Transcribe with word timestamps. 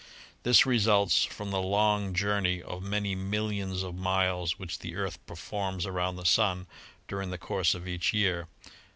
This 0.41 0.65
results 0.65 1.25
from 1.25 1.51
the 1.51 1.61
long 1.61 2.15
journey 2.15 2.61
PLANETARY 2.61 2.79
DISTANCES 2.79 2.85
65 2.85 2.85
of 2.85 2.89
many 2.89 3.15
millions 3.53 3.83
of 3.83 3.93
miles 3.95 4.57
which 4.57 4.79
the 4.79 4.95
Earth 4.95 5.23
performs 5.27 5.85
around 5.85 6.15
the 6.15 6.25
Sun 6.25 6.65
during 7.07 7.29
the 7.29 7.37
course 7.37 7.75
of 7.75 7.87
each 7.87 8.11
year. 8.11 8.47